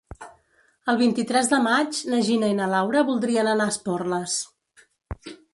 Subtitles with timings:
[0.93, 4.41] El vint-i-tres de maig na Gina i na Laura voldrien anar a Esporles.